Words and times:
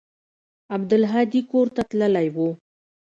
عبدالهادي 0.75 1.41
کور 1.51 1.67
ته 1.75 1.81
تللى 1.89 2.25
و. 2.35 2.37